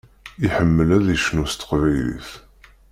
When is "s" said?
1.51-1.53